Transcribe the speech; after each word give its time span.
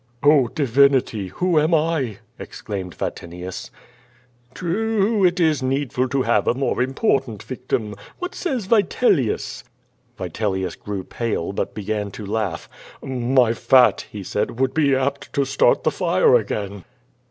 'Oh 0.23 0.47
divinity! 0.47 1.27
who 1.27 1.59
am 1.59 1.75
I?" 1.75 2.17
exclaimed 2.39 2.95
Vatinius. 2.95 3.69
True, 4.55 5.23
it 5.23 5.39
is 5.39 5.61
needful 5.61 6.09
to 6.09 6.23
have 6.23 6.47
a 6.47 6.55
more 6.55 6.81
important 6.81 7.43
victim. 7.43 7.93
What 8.17 8.33
says 8.33 8.65
Vitelius?" 8.65 9.63
Vitelius 10.17 10.75
grew 10.75 11.03
pale, 11.03 11.51
but 11.53 11.75
began 11.75 12.09
to 12.13 12.25
laugh. 12.25 12.67
"My 13.03 13.53
fat," 13.53 14.07
he 14.11 14.23
said, 14.23 14.59
"would 14.59 14.73
be 14.73 14.95
apt 14.95 15.31
to 15.33 15.45
start 15.45 15.83
the 15.83 15.91
fire 15.91 16.33
again." 16.35 16.83